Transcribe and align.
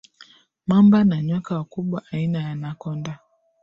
mamba 0.67 1.03
na 1.03 1.21
nyoka 1.21 1.55
wakubwa 1.55 2.03
aina 2.11 2.39
ya 2.41 2.49
anakonda 2.51 3.19